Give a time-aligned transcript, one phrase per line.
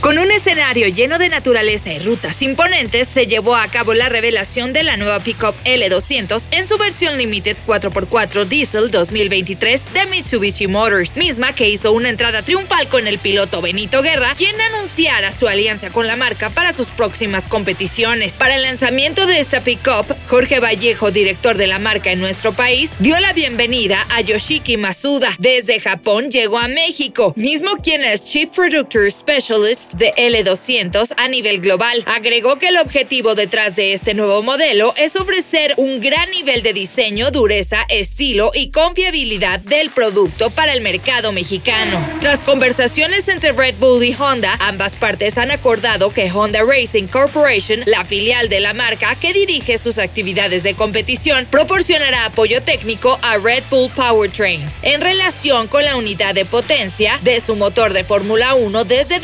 [0.00, 4.72] Con un escenario lleno de naturaleza y rutas imponentes, se llevó a cabo la revelación
[4.72, 11.18] de la nueva pickup L200 en su versión Limited 4x4 Diesel 2023 de Mitsubishi Motors,
[11.18, 15.90] misma que hizo una entrada triunfal con el piloto Benito Guerra, quien anunciara su alianza
[15.90, 18.32] con la marca para sus próximas competiciones.
[18.32, 22.90] Para el lanzamiento de esta pickup, Jorge Vallejo, director de la marca en nuestro país,
[23.00, 25.34] dio la bienvenida a Yoshiki Masuda.
[25.38, 31.60] Desde Japón llegó a México, mismo quien es Chief Producer Specialist de L200 a nivel
[31.60, 32.02] global.
[32.06, 36.72] Agregó que el objetivo detrás de este nuevo modelo es ofrecer un gran nivel de
[36.72, 42.04] diseño, dureza, estilo y confiabilidad del producto para el mercado mexicano.
[42.20, 47.82] Tras conversaciones entre Red Bull y Honda, ambas partes han acordado que Honda Racing Corporation,
[47.86, 53.38] la filial de la marca que dirige sus actividades de competición, proporcionará apoyo técnico a
[53.38, 58.54] Red Bull Powertrains en relación con la unidad de potencia de su motor de Fórmula
[58.54, 59.20] 1 desde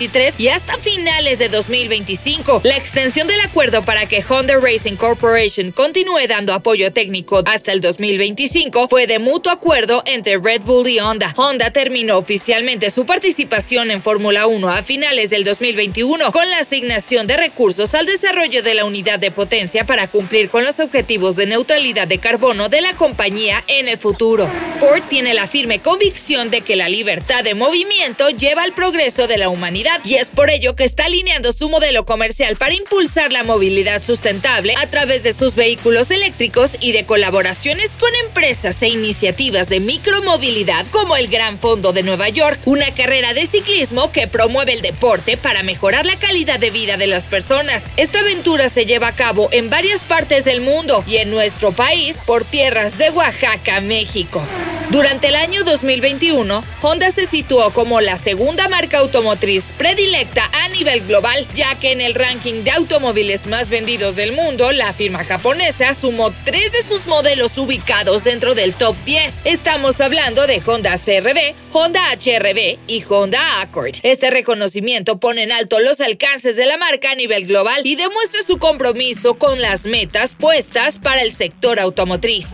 [0.00, 2.62] 2020 y hasta finales de 2025.
[2.64, 7.80] La extensión del acuerdo para que Honda Racing Corporation continúe dando apoyo técnico hasta el
[7.80, 11.34] 2025 fue de mutuo acuerdo entre Red Bull y Honda.
[11.36, 17.26] Honda terminó oficialmente su participación en Fórmula 1 a finales del 2021 con la asignación
[17.26, 21.46] de recursos al desarrollo de la unidad de potencia para cumplir con los objetivos de
[21.46, 24.48] neutralidad de carbono de la compañía en el futuro.
[24.78, 29.36] Ford tiene la firme convicción de que la libertad de movimiento lleva al progreso de
[29.36, 33.44] la humanidad y es por ello que está alineando su modelo comercial para impulsar la
[33.44, 39.68] movilidad sustentable a través de sus vehículos eléctricos y de colaboraciones con empresas e iniciativas
[39.68, 44.72] de micromovilidad como el Gran Fondo de Nueva York, una carrera de ciclismo que promueve
[44.72, 47.82] el deporte para mejorar la calidad de vida de las personas.
[47.96, 52.16] Esta aventura se lleva a cabo en varias partes del mundo y en nuestro país
[52.26, 54.42] por tierras de Oaxaca, México.
[54.90, 61.06] Durante el año 2021, Honda se situó como la segunda marca automotriz predilecta a nivel
[61.06, 65.94] global, ya que en el ranking de automóviles más vendidos del mundo, la firma japonesa
[65.94, 69.32] sumó tres de sus modelos ubicados dentro del top 10.
[69.44, 73.96] Estamos hablando de Honda CRV, Honda HRV y Honda Accord.
[74.02, 78.42] Este reconocimiento pone en alto los alcances de la marca a nivel global y demuestra
[78.42, 82.48] su compromiso con las metas puestas para el sector automotriz.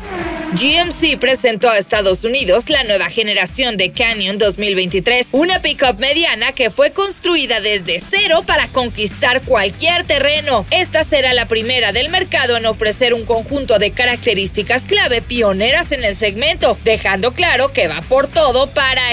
[0.52, 6.70] GMC presentó a Estados Unidos la nueva generación de Canyon 2023, una pickup mediana que
[6.70, 10.64] fue construida desde cero para conquistar cualquier terreno.
[10.70, 16.04] Esta será la primera del mercado en ofrecer un conjunto de características clave pioneras en
[16.04, 19.05] el segmento, dejando claro que va por todo para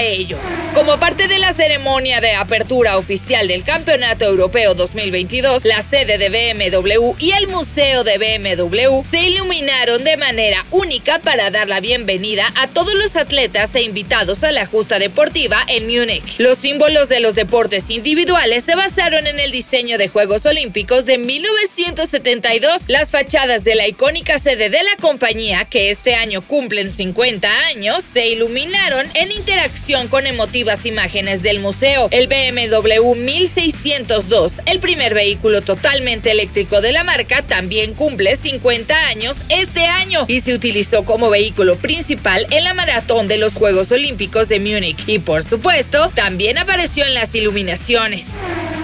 [0.74, 6.30] Como parte de la ceremonia de apertura oficial del Campeonato Europeo 2022, la sede de
[6.30, 12.52] BMW y el Museo de BMW se iluminaron de manera única para dar la bienvenida
[12.56, 16.38] a todos los atletas e invitados a la justa deportiva en Múnich.
[16.38, 21.18] Los símbolos de los deportes individuales se basaron en el diseño de Juegos Olímpicos de
[21.18, 22.82] 1972.
[22.88, 28.02] Las fachadas de la icónica sede de la compañía, que este año cumplen 50 años,
[28.12, 32.08] se iluminaron en interacción con emotivas imágenes del museo.
[32.10, 39.36] El BMW 1602, el primer vehículo totalmente eléctrico de la marca, también cumple 50 años
[39.50, 44.48] este año y se utilizó como vehículo principal en la maratón de los Juegos Olímpicos
[44.48, 48.26] de Múnich y por supuesto también apareció en las iluminaciones.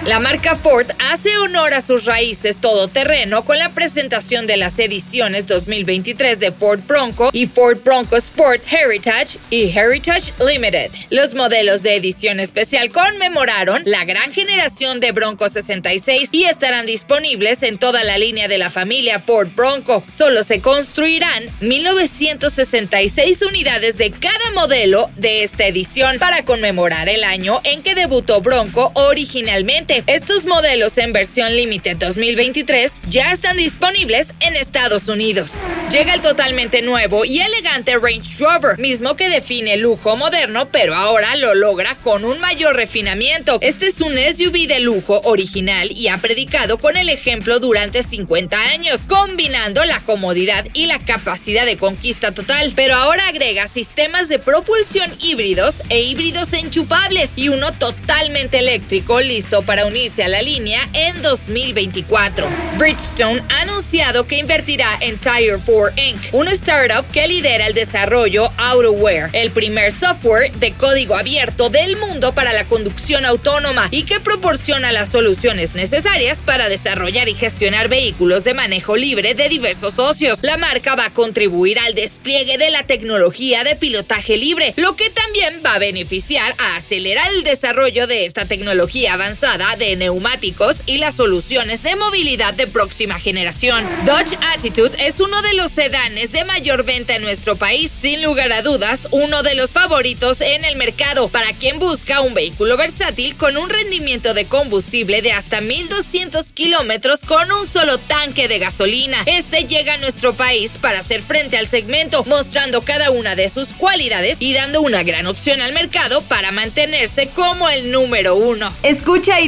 [0.07, 5.45] La marca Ford hace honor a sus raíces todoterreno con la presentación de las ediciones
[5.45, 10.89] 2023 de Ford Bronco y Ford Bronco Sport Heritage y Heritage Limited.
[11.11, 17.61] Los modelos de edición especial conmemoraron la gran generación de Bronco 66 y estarán disponibles
[17.61, 20.03] en toda la línea de la familia Ford Bronco.
[20.11, 27.61] Solo se construirán 1966 unidades de cada modelo de esta edición para conmemorar el año
[27.63, 30.03] en que debutó Bronco originalmente 2020.
[30.07, 35.51] Estos modelos en versión Limited 2023 ya están disponibles en Estados Unidos.
[35.91, 41.35] Llega el totalmente nuevo y elegante Range Rover, mismo que define lujo moderno, pero ahora
[41.35, 43.57] lo logra con un mayor refinamiento.
[43.61, 48.57] Este es un SUV de lujo original y ha predicado con el ejemplo durante 50
[48.57, 54.39] años, combinando la comodidad y la capacidad de conquista total, pero ahora agrega sistemas de
[54.39, 60.87] propulsión híbridos e híbridos enchufables y uno totalmente eléctrico listo para unirse a la línea
[60.93, 62.47] en 2024.
[62.77, 68.51] Bridgestone ha anunciado que invertirá en Tire 4 Inc., una startup que lidera el desarrollo
[68.57, 74.19] AutoWare, el primer software de código abierto del mundo para la conducción autónoma y que
[74.19, 80.39] proporciona las soluciones necesarias para desarrollar y gestionar vehículos de manejo libre de diversos socios.
[80.41, 85.09] La marca va a contribuir al despliegue de la tecnología de pilotaje libre, lo que
[85.09, 90.97] también va a beneficiar a acelerar el desarrollo de esta tecnología avanzada de neumáticos y
[90.97, 93.85] las soluciones de movilidad de próxima generación.
[94.05, 98.51] Dodge Attitude es uno de los sedanes de mayor venta en nuestro país, sin lugar
[98.51, 103.35] a dudas, uno de los favoritos en el mercado para quien busca un vehículo versátil
[103.35, 109.23] con un rendimiento de combustible de hasta 1200 kilómetros con un solo tanque de gasolina.
[109.25, 113.69] Este llega a nuestro país para hacer frente al segmento, mostrando cada una de sus
[113.69, 118.73] cualidades y dando una gran opción al mercado para mantenerse como el número uno.
[118.83, 119.47] Escucha y